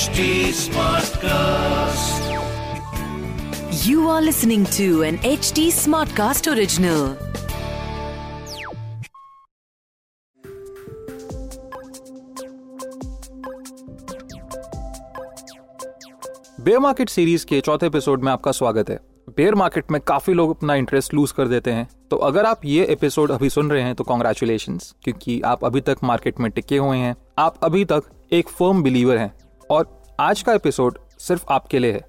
[0.00, 2.28] HD Smartcast.
[3.80, 7.02] You are listening to an HD Smartcast original.
[16.60, 18.98] Bear market series के चौथे episode में आपका स्वागत है
[19.28, 22.86] बेयर मार्केट में काफ़ी लोग अपना इंटरेस्ट लूज कर देते हैं तो अगर आप ये
[22.92, 26.96] एपिसोड अभी सुन रहे हैं तो कॉन्ग्रेचुलेशन क्योंकि आप अभी तक मार्केट में टिके हुए
[26.96, 29.32] हैं आप अभी तक एक फर्म बिलीवर हैं
[29.70, 29.86] और
[30.20, 32.00] आज का एपिसोड सिर्फ़ आपके लिए है।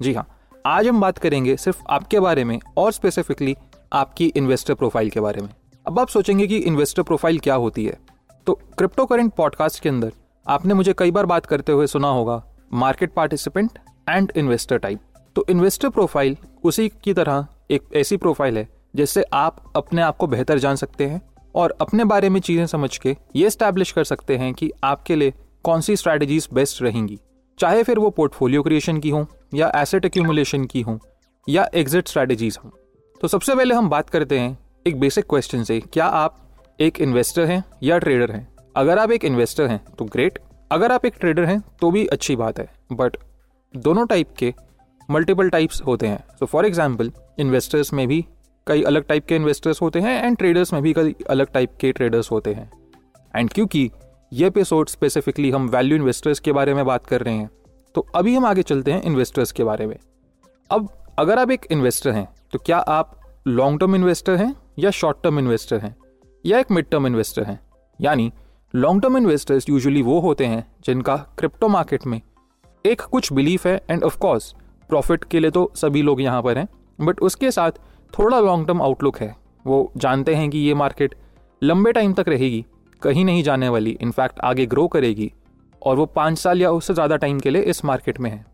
[0.00, 0.26] जी हाँ
[0.66, 3.56] आज हम बात करेंगे सिर्फ़ आपके बारे में और स्पेसिफिकली
[3.92, 5.48] आपकी इन्वेस्टर प्रोफ़ाइल के बारे में।
[5.86, 7.96] अब आप सोचेंगे कि इन्वेस्टर प्रोफ़ाइल क्या होती है।
[8.46, 10.12] तो क्रिप्टो करेंट पॉडकास्ट के अंदर
[10.46, 12.42] आपने मुझे कई बार बात करते हुए सुना होगा
[12.74, 13.78] market participant
[14.08, 15.00] and investor type
[15.36, 20.26] तो इन्वेस्टर प्रोफ़ाइल उसी की तरह एक ऐसी प्रोफ़ाइल है जिससे आप अपने आप को
[20.26, 21.20] बेहतर जान सकते हैं
[21.54, 25.34] और अपने बारे में चीज़ें समझ के ये स्टैब्लिश कर सकते हैं कि आपके लिए
[25.68, 27.18] कौन सी स्ट्रैटेजीज बेस्ट रहेंगी?
[27.58, 30.98] चाहे फिर वो पोर्टफोलियो क्रिएशन की हो, या एसेट एक्यूमुलेशन की हो,
[31.46, 32.70] या एग्जिट स्ट्रैटेजीज हो।
[33.20, 37.44] तो सबसे पहले हम बात करते हैं एक बेसिक क्वेश्चन से, क्या आप एक इन्वेस्टर
[37.44, 38.46] हैं या ट्रेडर हैं?
[38.76, 40.38] अगर आप एक इन्वेस्टर हैं तो ग्रेट
[40.70, 43.16] अगर आप एक ट्रेडर हैं तो भी अच्छी बात है बट
[43.74, 44.52] दोनों टाइप के
[45.08, 48.24] मल्टीपल टाइप्स होते हैं। तो फॉर एग्ज़ाम्पल इन्वेस्टर्स में भी
[48.66, 51.92] कई अलग टाइप के इन्वेस्टर्स होते हैं एंड ट्रेडर्स में भी कई अलग टाइप के
[51.92, 52.70] ट्रेडर्स होते हैं।
[53.34, 53.90] एंड क्योंकि
[54.32, 57.48] ये एपिसोड स्पेसिफिकली हम वैल्यू इन्वेस्टर्स के बारे में बात कर रहे हैं।
[57.94, 59.96] तो अभी हम आगे चलते हैं इन्वेस्टर्स के बारे में।
[60.70, 63.14] अब अगर आप एक इन्वेस्टर हैं तो क्या आप
[63.46, 65.94] लॉन्ग टर्म इन्वेस्टर हैं या शॉर्ट टर्म इन्वेस्टर हैं?
[66.44, 67.58] या एक मिड टर्म इन्वेस्टर हैं?
[68.00, 68.32] यानी
[68.74, 72.20] लॉन्ग टर्म इन्वेस्टर्स यूजुअली वो होते हैं जिनका क्रिप्टो मार्केट में
[72.84, 74.54] एक कुछ बिलीफ है एंड ऑफ़ कोर्स
[74.88, 76.68] प्रॉफिट के लिए तो सभी लोग यहाँ पर हैं
[77.00, 77.70] बट उसके साथ
[78.14, 81.14] थोड़ा लॉन्ग टर्म आउटलुक है। वो जानते हैं कि ये मार्केट
[81.62, 82.64] लंबे टाइम तक रहेगी।
[83.02, 85.30] कहीं नहीं जाने वाली इनफैक्ट आगे ग्रो करेगी,
[85.82, 88.44] और वो पाँच साल या उससे ज़्यादा टाइम के लिए इस मार्केट में है।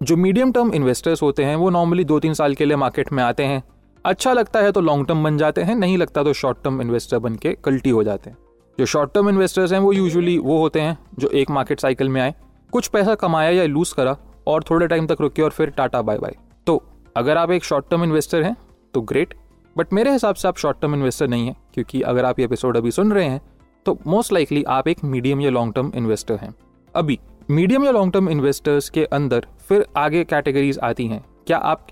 [0.00, 3.22] जो मीडियम टर्म इन्वेस्टर्स होते हैं, वो नॉर्मली दो तीन साल के लिए मार्केट में
[3.24, 3.62] आते हैं।
[4.04, 7.18] अच्छा लगता है तो लॉन्ग टर्म बन जाते हैं, नहीं लगता तो शॉर्ट टर्म इन्वेस्टर
[7.18, 8.36] बन के कल्टी हो जाते हैं।
[8.78, 12.20] जो शॉर्ट टर्म इन्वेस्टर्स हैं, वो यूजुअली वो होते हैं, जो एक मार्केट साइकिल में
[12.20, 12.34] आए,
[12.72, 14.16] कुछ पैसा कमाया या लूज करा,
[14.46, 16.34] और थोड़े टाइम तक रुके और फिर टाटा बाय बाय
[16.66, 16.82] तो
[17.16, 18.56] अगर आप एक शॉर्ट टर्म इन्वेस्टर हैं
[18.94, 19.34] तो ग्रेट
[19.76, 22.76] बट मेरे हिसाब से आप शॉर्ट टर्म इन्वेस्टर नहीं है, क्योंकि अगर आप ये एपिसोड
[22.76, 23.40] अभी सुन रहे हैं
[23.86, 26.54] तो मोस्ट लाइकली आप एक मीडियम या लॉन्ग टर्म इन्वेस्टर हैं।
[26.94, 27.18] अभी
[27.50, 31.86] मीडियम या लॉन्ग टर्म इन्वेस्टर्स के अंदर फिर आगे कैटेगरीज आती हैं। क्या आप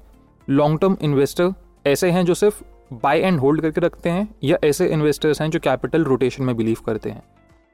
[0.48, 1.52] लॉन्ग टर्म इन्वेस्टर
[1.86, 2.62] ऐसे हैं जो सिर्फ़
[2.94, 6.78] बाय एंड होल्ड करके रखते हैं या ऐसे इन्वेस्टर्स हैं जो कैपिटल रोटेशन में बिलीव
[6.86, 7.22] करते हैं?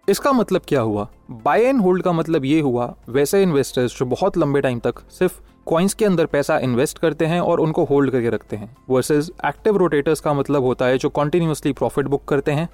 [0.09, 1.09] इसका मतलब क्या हुआ?
[1.31, 5.41] बाय एंड होल्ड का मतलब ये हुआ, वैसे इन्वेस्टर्स जो बहुत लंबे टाइम तक सिर्फ़
[5.67, 9.77] कॉइन्स के अंदर पैसा इन्वेस्ट करते हैं और उनको होल्ड करके रखते हैं वर्सेज एक्टिव
[9.77, 12.69] रोटेटर्स का मतलब होता है जो कॉन्टिन्यूसली प्रॉफिट बुक करते हैं।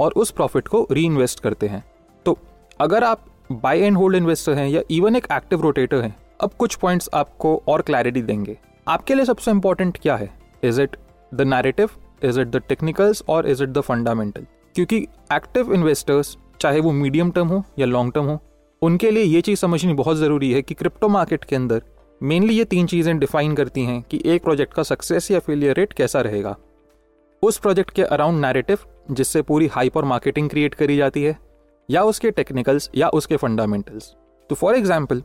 [0.00, 1.84] और उस प्रॉफिट को री इन्वेस्ट करते हैं।
[2.26, 2.36] तो
[2.80, 6.74] अगर आप बाय एंड होल्ड इन्वेस्टर हैं या इवन एक एक्टिव रोटेटर हैं, अब कुछ
[6.74, 8.56] पॉइंट्स आपको और क्लैरिटी देंगे।
[8.86, 10.30] आपके लिए सबसे इंपॉर्टेंट क्या है?
[10.64, 10.96] Is it
[11.32, 11.90] the narrative
[12.24, 14.96] is it the technicals और इज़ इट द फंडामेंटल क्योंकि
[15.32, 18.38] एक्टिव इन्वेस्टर्स चाहे वो मीडियम टर्म हो या लॉन्ग टर्म हो,
[18.82, 21.82] उनके लिए ये चीज़ समझनी बहुत ज़रूरी है कि क्रिप्टो मार्केट के अंदर
[22.20, 25.92] मेनली ये तीन चीज़ें डिफाइन करती हैं कि एक प्रोजेक्ट का सक्सेस या फेलियर रेट
[25.92, 26.56] कैसा रहेगा।
[27.42, 28.78] उस प्रोजेक्ट के अराउंड नैरेटिव
[29.10, 31.36] जिससे पूरी हाइप और मार्केटिंग क्रिएट करी जाती है,
[31.88, 34.14] या उसके टेक्निकल्स या उसके फंडामेंटल्स
[34.50, 35.22] तो फॉर एग्ज़ाम्पल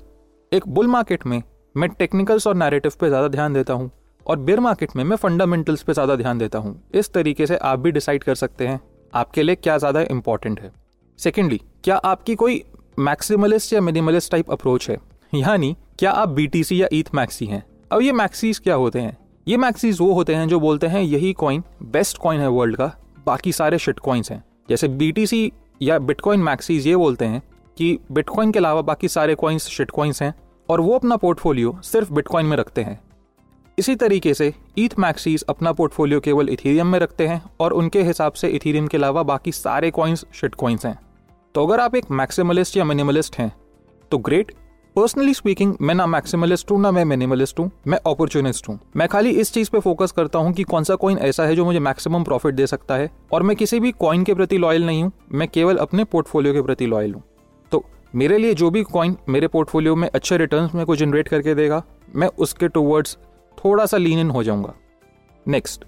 [0.52, 1.42] एक बुल मार्केट में
[1.76, 3.90] मैं टेक्निकल्स और नैरेटिव पे ज़्यादा ध्यान देता हूँ,
[4.26, 6.82] और बेर मार्केट में मैं फंडामेंटल्स पे ज़्यादा ध्यान देता हूँ.
[6.96, 8.80] इस तरीके से आप भी डिसाइड कर सकते हैं,
[9.14, 10.72] आपके लिए क्या ज़्यादा इंपॉर्टेंट है.
[11.20, 12.64] सेकेंडली क्या आपकी कोई
[13.00, 14.98] मैक्सिमलिस्ट या मिनिमलिस्ट टाइप अप्रोच है?
[15.34, 17.64] यानी, क्या आप बीटीसी या ईथ मैक्सी हैं?
[17.92, 19.18] अब ये मैक्सीज क्या होते हैं?
[19.48, 22.92] ये मैक्सीज वो होते हैं जो बोलते हैं, यही कॉइन बेस्ट कॉइन है वर्ल्ड का.
[23.26, 27.42] बाकी सारे शिट कॉइन्स हैं। जैसे बीटीसी या बिटकॉइन मैक्सीज ये बोलते हैं
[27.78, 30.34] कि बिटकॉइन के अलावा बाकी सारे कॉइन्स शिट कॉइन्स हैं
[30.70, 33.00] और वो अपना पोर्टफोलियो सिर्फ़ बिटकॉइन में रखते हैं।
[33.78, 38.34] इसी तरीके से ईथ मैक्सीज अपना पोर्टफोलियो केवल इथीरियम में रखते हैं और उनके हिसाब
[38.34, 40.98] से इथीरियम के अलावा बाकी सारे कॉइन्स शिट कॉइन्स हैं।
[41.56, 43.52] तो अगर आप एक मैक्सिमलिस्ट या मिनिमलिस्ट हैं
[44.12, 44.52] तो ग्रेट
[44.96, 49.30] पर्सनली स्पीकिंग मैं ना मैक्सिमलिस्ट हूँ, ना मैं मिनिमलिस्ट हूँ, मैं अपॉर्चुनिस्ट हूँ। मैं खाली
[49.32, 52.24] इस चीज़ पे फोकस करता हूँ कि कौन सा कॉइन ऐसा है जो मुझे मैक्सिमम
[52.24, 55.48] प्रॉफिट दे सकता है और मैं किसी भी कॉइन के प्रति लॉयल नहीं हूँ, मैं
[55.48, 57.24] केवल अपने पोर्टफोलियो के प्रति लॉयल हूँ।
[57.72, 57.84] तो
[58.16, 61.84] मेरे लिए जो भी कॉइन मेरे पोर्टफोलियो में अच्छे रिटर्न मेरे को जनरेट करके देगा,
[62.16, 63.18] मैं उसके टूवर्ड्स
[63.58, 64.74] थोड़ा सा लीन इन हो जाऊँगा।
[65.46, 65.86] नेक्स्ट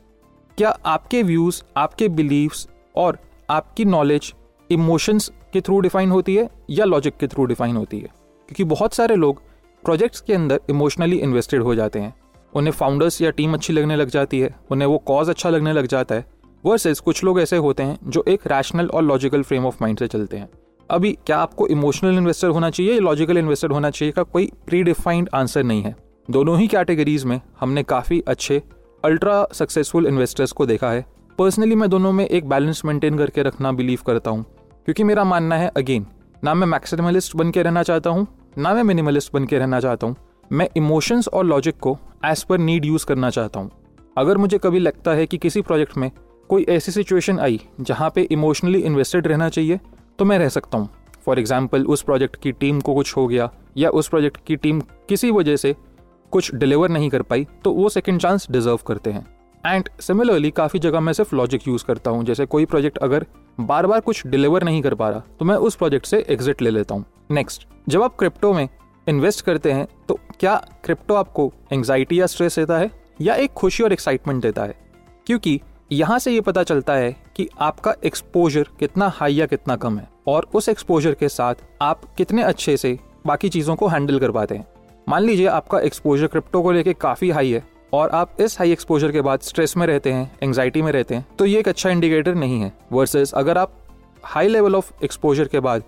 [0.57, 3.19] क्या आपके व्यूज़ आपके बिलीव्स और
[3.49, 4.33] आपकी नॉलेज
[4.69, 8.15] इमोशंस के थ्रू डिफाइन होती है या लॉजिक के थ्रू डिफाइन होती है?
[8.49, 9.41] क्योंकि बहुत सारे लोग
[9.83, 12.13] प्रोजेक्ट्स के अंदर इमोशनली इन्वेस्टेड हो जाते हैं।
[12.53, 15.87] उन्हें फाउंडर्स या टीम अच्छी लगने लग जाती है, उन्हें वो कॉज अच्छा लगने लग
[15.87, 16.25] जाता है
[16.63, 20.07] वर्सेस कुछ लोग ऐसे होते हैं जो एक रैशनल और लॉजिकल फ्रेम ऑफ़ माइंड से
[20.07, 20.49] चलते हैं।
[20.89, 24.81] अभी क्या आपको इमोशनल इन्वेस्टर होना चाहिए या लॉजिकल इन्वेस्टर होना चाहिए का कोई प्री
[24.83, 25.95] डिफाइंड आंसर नहीं है।
[26.29, 28.61] दोनों ही कैटेगरीज में हमने काफ़ी अच्छे
[29.03, 31.05] अल्ट्रा सक्सेसफुल इन्वेस्टर्स को देखा है।
[31.37, 34.43] पर्सनली मैं दोनों में एक बैलेंस मेंटेन करके रखना बिलीव करता हूँ,
[34.85, 36.05] क्योंकि मेरा मानना है अगेन
[36.43, 40.07] ना मैं मैक्सिमलिस्ट बन के रहना चाहता हूँ, ना मैं मिनिमलिस्ट बन के रहना चाहता
[40.07, 40.15] हूँ।
[40.51, 43.71] मैं इमोशंस और लॉजिक को एज पर नीड यूज़ करना चाहता हूँ।
[44.17, 46.09] अगर मुझे कभी लगता है कि किसी प्रोजेक्ट में
[46.49, 49.79] कोई ऐसी सिचुएशन आई जहाँ पे इमोशनली इन्वेस्टेड रहना चाहिए
[50.19, 50.89] तो मैं रह सकता हूँ।
[51.25, 54.81] फॉर एग्ज़ाम्पल उस प्रोजेक्ट की टीम को कुछ हो गया या उस प्रोजेक्ट की टीम
[55.09, 55.75] किसी वजह से
[56.31, 59.25] कुछ डिलीवर नहीं कर पाई तो वो सेकेंड चांस डिजर्व करते हैं।
[59.67, 63.25] एंड सिमिलरली काफ़ी जगह मैं सिर्फ़ लॉजिक यूज़ करता हूँ। जैसे कोई प्रोजेक्ट अगर
[63.59, 66.69] बार बार कुछ डिलीवर नहीं कर पा रहा तो मैं उस प्रोजेक्ट से एग्जिट ले
[66.69, 68.67] लेता हूँ। नेक्स्ट जब आप क्रिप्टो में
[69.07, 72.91] इन्वेस्ट करते हैं तो क्या क्रिप्टो आपको एंग्जाइटी या स्ट्रेस देता है?
[73.21, 74.75] या एक खुशी और एक्साइटमेंट देता है?
[75.27, 75.59] क्योंकि
[75.91, 80.07] यहाँ से ये पता चलता है कि आपका एक्सपोजर कितना हाई या कितना कम है,
[80.27, 82.97] और उस एक्सपोजर के साथ आप कितने अच्छे से
[83.27, 84.67] बाकी चीज़ों को हैंडल कर पाते हैं।
[85.09, 89.11] मान लीजिए आपका एक्सपोजर क्रिप्टो को लेके काफ़ी हाई है और आप इस हाई एक्सपोजर
[89.11, 92.35] के बाद स्ट्रेस में रहते हैं एंग्जाइटी में रहते हैं तो ये एक अच्छा इंडिकेटर
[92.35, 93.73] नहीं है वर्सेस अगर आप
[94.23, 95.83] हाई लेवल ऑफ़ एक्सपोजर के बाद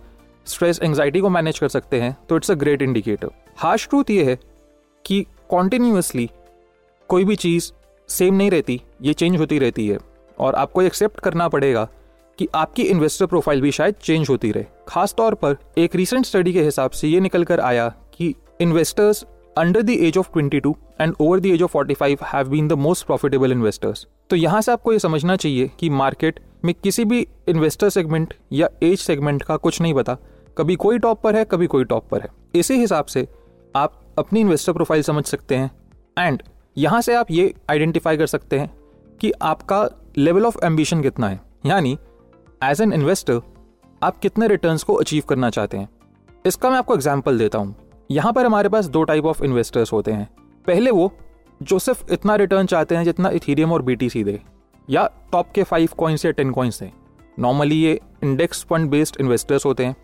[0.46, 4.24] स्ट्रेस एंगजाइटी को मैनेज कर सकते हैं तो it's a great indicator harsh truth ये
[4.24, 4.40] है
[5.06, 6.30] कि कॉन्टिन्यूसली
[7.10, 7.72] कोई भी चीज़
[8.10, 9.98] सेम नहीं रहती, ये चेंज होती रहती है
[10.40, 11.88] और आपको एक्सेप्ट करना पड़ेगा
[12.40, 16.63] कि आपकी इन्वेस्टर प्रोफ़ाइल भी शायद चेंज होती रहे। खासतौर पर एक रिसेंट स्टडी के
[16.63, 19.25] हिसाब से ये निकल कर आया कि investors
[19.57, 23.06] under the age of 22 and over the age of 45 have been the most
[23.06, 27.90] profitable investors तो यहाँ से आपको ये समझना चाहिए कि मार्केट में किसी भी इन्वेस्टर
[27.90, 30.18] सेगमेंट या एज सेगमेंट का कुछ नहीं पता।
[30.57, 33.28] कभी कोई टॉप पर है, कभी कोई टॉप पर है। इसी हिसाब से
[33.75, 35.72] आप अपनी इन्वेस्टर प्रोफ़ाइल समझ सकते हैं।
[36.18, 36.44] एंड
[36.78, 38.72] यहाँ से आप ये आइडेंटिफाई कर सकते हैं
[39.22, 39.88] कि आपका
[40.18, 41.98] लेवल ऑफ़ एम्बिशन कितना है। यानी
[42.63, 43.42] एज एन इन्वेस्टर
[44.02, 45.90] आप कितने रिटर्न्स को अचीव करना चाहते हैं।
[46.45, 47.75] इसका मैं आपको एग्ज़ाम्पल देता हूँ।
[48.10, 50.28] यहाँ पर हमारे पास दो टाइप ऑफ़ इन्वेस्टर्स होते हैं।
[50.68, 51.12] पहले वो,
[51.64, 54.40] जो सिर्फ़ इतना रिटर्न चाहते हैं जितना इथीरियम और बीटीसी दे,
[54.90, 56.90] या टॉप के फाइव कॉइन्स या टेन कॉइन्स दें।
[57.40, 59.96] नॉर्मली ये इंडेक्स फंड बेस्ड इन्वेस्टर्स होते हैं।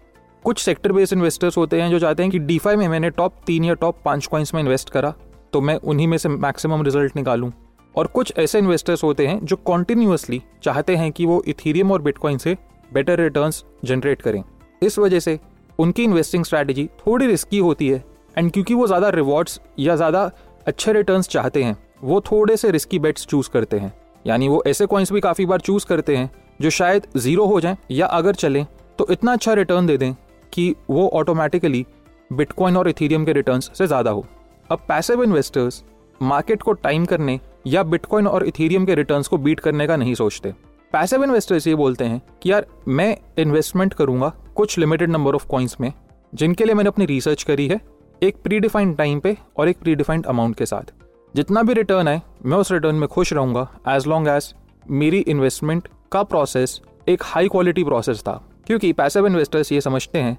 [0.46, 3.63] कुछ सेक्टर बेस्ड इन्वेस्टर्स होते हैं जो चाहते हैं कि डी में मैंने टॉप तीन
[3.63, 5.13] या टॉप पाँच कॉइन्स में इन्वेस्ट करा
[5.54, 7.51] तो मैं उन्हीं में से मैक्सिमम रिज़ल्ट निकालूं।
[7.96, 12.38] और कुछ ऐसे इन्वेस्टर्स होते हैं जो कॉन्टिन्यूसली चाहते हैं कि वो इथीरियम और बिटकॉइन
[12.38, 12.58] से
[12.94, 14.44] बेटर रिटर्न्स जनरेट करें।
[14.81, 15.40] इस वजह से
[15.80, 18.04] उनकी इन्वेस्टिंग स्ट्रैटेजी थोड़ी रिस्की होती है
[18.38, 20.30] एंड क्योंकि वो ज़्यादा रिवॉर्ड्स या ज़्यादा
[20.68, 23.94] अच्छे रिटर्न चाहते हैं, वो थोड़े से रिस्की बेट्स चूज़ करते हैं।
[24.25, 26.30] यानी वो ऐसे कॉइन्स भी काफ़ी बार चूज़ करते हैं,
[26.62, 28.66] जो शायद ज़ीरो हो जाएँ या अगर चलें
[29.00, 30.13] तो इतना अच्छा रिटर्न दे दें
[30.54, 31.86] कि वो ऑटोमेटिकली
[32.30, 34.25] बिटकॉइन और इथीरियम के रिटर्न से ज़्यादा हो।
[34.69, 35.83] अब पैसिव इन्वेस्टर्स
[36.22, 40.13] मार्केट को टाइम करने या बिटकॉइन और इथीरियम के रिटर्न्स को बीट करने का नहीं
[40.16, 40.54] सोचते।
[40.94, 45.80] पैसिव इन्वेस्टर्स ये बोलते हैं कि यार, मैं इन्वेस्टमेंट करूँगा कुछ लिमिटेड नंबर ऑफ़ कॉइन्स
[45.82, 45.92] में,
[46.34, 47.80] जिनके लिए मैंने अपनी रिसर्च करी है,
[48.24, 50.94] एक प्री डिफाइंड टाइम पे और एक प्री डिफाइंड अमाउंट के साथ।
[51.36, 54.54] जितना भी रिटर्न है मैं उस रिटर्न में खुश रहूँगा एज लॉन्ग एज
[54.90, 60.38] मेरी इन्वेस्टमेंट का प्रोसेस एक हाई क्वालिटी प्रोसेस था। क्योंकि पैसिव इन्वेस्टर्स ये समझते हैं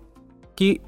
[0.59, 0.79] कि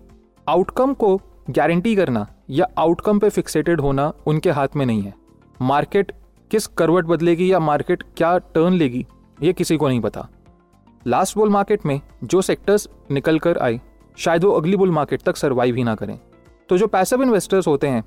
[0.48, 1.16] आउटकम को
[1.50, 5.14] गारंटी करना या आउटकम पे फिक्सेटेड होना उनके हाथ में नहीं है।
[5.62, 6.12] मार्केट
[6.50, 9.06] किस करवट बदलेगी या मार्केट क्या टर्न लेगी
[9.40, 10.28] ये किसी को नहीं पता।
[11.02, 13.80] लास्ट बुल मार्केट में जो सेक्टर्स निकल कर आए,
[14.18, 16.18] शायद वो अगली बुल मार्केट तक सर्वाइव ही ना करें।
[16.68, 18.04] तो जो पैसिव इन्वेस्टर्स होते हैं,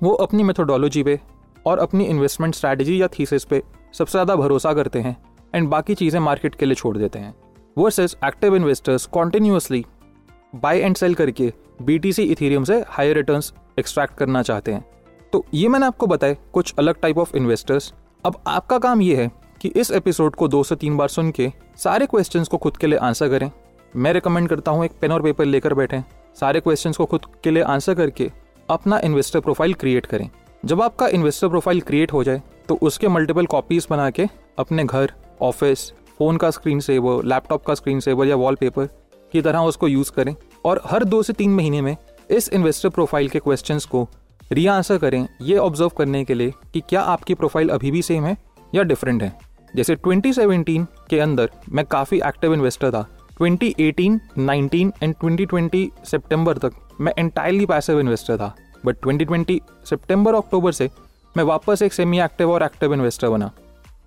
[0.00, 1.18] वो अपनी मेथोडोलॉजी पे
[1.66, 5.16] और अपनी इन्वेस्टमेंट स्ट्रैटेजी या थीसिस पे सबसे ज़्यादा भरोसा करते हैं
[5.54, 7.34] एंड बाकी चीज़ें मार्केट के लिए छोड़ देते हैं।
[7.76, 9.84] Versus active investors continuously
[10.54, 13.40] buy and sell करके बी टी सी इथीरियम से हायर रिटर्न
[13.78, 14.84] एक्सट्रैक्ट करना चाहते हैं।
[15.32, 17.92] तो ये मैंने आपको बताया, कुछ अलग टाइप ऑफ़ इन्वेस्टर्स
[18.24, 21.50] अब आपका काम ये है कि इस एपिसोड को दो से तीन बार सुन के
[21.76, 23.50] सारे क्वेश्चन को खुद के लिए आंसर करें।
[23.96, 26.02] मैं रिकमेंड करता हूँ एक पेन और पेपर लेकर बैठें।
[26.40, 28.30] सारे क्वेश्चन को खुद के लिए आंसर करके
[28.68, 30.28] अपना इन्वेस्टर प्रोफ़ाइल क्रिएट करें।
[30.62, 34.26] जब आपका इन्वेस्टर प्रोफ़ाइल क्रिएट हो जाए तो उसके मल्टीपल कॉपीज बना के
[34.58, 38.86] अपने घर ऑफ़िस फ़ोन का स्क्रीन सेवर लैपटॉप का स्क्रीन सेवर या वॉलपेपर
[39.32, 40.34] की तरह उसको यूज़ करें
[40.64, 41.96] और हर दो से तीन महीने में
[42.30, 44.08] इस इन्वेस्टर प्रोफ़ाइल के क्वेश्चंस को
[44.52, 48.24] री आंसर करें। ये ऑब्ज़र्व करने के लिए कि क्या आपकी प्रोफ़ाइल अभी भी सेम
[48.24, 48.36] है?
[48.76, 49.38] या डिफरेंट है?
[49.76, 53.06] जैसे 2017 के अंदर मैं काफ़ी एक्टिव इन्वेस्टर था।
[53.42, 58.54] 2018, 19 एंड 2020 सितंबर तक मैं एंटायरली पैसिव इन्वेस्टर था।
[58.84, 60.90] बट 2020 सितंबर अक्टूबर से
[61.36, 63.50] मैं वापस एक सेमी एक्टिव और एक्टिव इन्वेस्टर बना।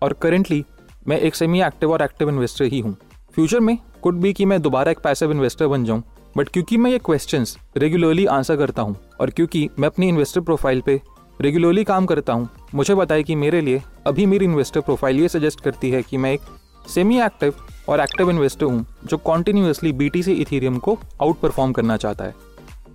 [0.01, 0.65] और करेंटली
[1.07, 2.95] मैं एक सेमी एक्टिव और एक्टिव इन्वेस्टर ही हूँ।
[3.35, 6.03] फ्यूचर में कुड भी कि मैं दोबारा एक पैसिव इन्वेस्टर बन जाऊँ।
[6.37, 7.45] बट क्योंकि मैं ये क्वेश्चन
[7.77, 11.01] रेगुलरली आंसर करता हूँ और क्योंकि मैं अपनी इन्वेस्टर प्रोफ़ाइल पे
[11.41, 15.61] रेगुलरली काम करता हूँ। मुझे बताए कि मेरे लिए अभी मेरी इन्वेस्टर प्रोफ़ाइल ये सजेस्ट
[15.61, 16.41] करती है कि मैं एक
[16.85, 17.53] सेमी एक्टिव
[17.89, 22.35] और एक्टिव इन्वेस्टर हूँ, जो कॉन्टिन्यूसली बीटीसी इथीरियम को आउट परफॉर्म करना चाहता है।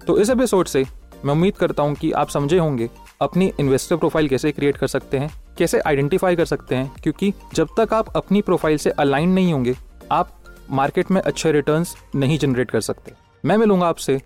[0.07, 0.85] तो इस एपिसोड से
[1.25, 2.89] मैं उम्मीद करता हूँ कि आप समझे होंगे
[3.21, 7.69] अपनी इन्वेस्टर प्रोफ़ाइल कैसे क्रिएट कर सकते हैं, कैसे आइडेंटिफाई कर सकते हैं, क्योंकि जब
[7.79, 9.75] तक आप अपनी प्रोफ़ाइल से अलाइन नहीं होंगे,
[10.13, 10.37] आप
[10.71, 13.13] मार्केट में अच्छे रिटर्न्स नहीं जनरेट कर सकते।
[13.45, 14.21] मैं मिलूँगा आपसे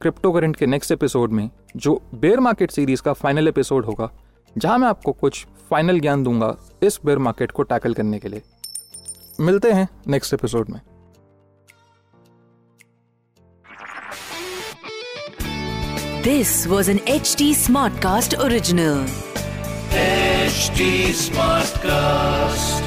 [0.00, 4.10] क्रिप्टो करेंट के नेक्स्ट एपिसोड में। जो बेयर मार्केट सीरीज़ का फाइनल एपिसोड होगा
[4.58, 8.42] जहाँ मैं आपको कुछ फाइनल ज्ञान दूँगा इस बेयर मार्केट को टैकल करने के लिए
[9.40, 10.80] मिलते हैं नेक्स्ट एपिसोड में
[16.24, 19.00] This was an HT Smartcast original.
[20.52, 20.80] Smart
[21.16, 22.81] Smartcast.